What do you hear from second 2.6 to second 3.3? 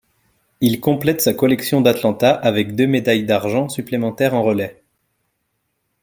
deux médailles